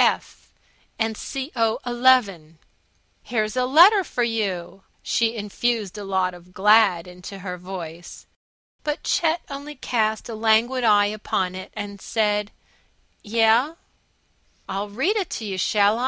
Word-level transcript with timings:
F. 0.00 0.48
and 0.96 1.16
Co. 1.56 1.80
11. 1.84 2.60
"Here's 3.24 3.56
a 3.56 3.64
letter 3.66 4.04
for 4.04 4.22
you!" 4.22 4.84
She 5.02 5.34
infused 5.34 5.98
a 5.98 6.04
lot 6.04 6.34
of 6.34 6.52
Glad 6.54 7.08
into 7.08 7.40
her 7.40 7.58
voice. 7.58 8.24
But 8.84 9.02
Chet 9.02 9.40
only 9.50 9.74
cast 9.74 10.28
a 10.28 10.36
languid 10.36 10.84
eye 10.84 11.06
upon 11.06 11.56
it 11.56 11.72
and 11.74 12.00
said, 12.00 12.52
"Yeh?" 13.24 13.74
"I'll 14.68 14.88
read 14.88 15.16
it 15.16 15.30
to 15.30 15.44
you, 15.44 15.58
shall 15.58 15.98
I? 15.98 16.06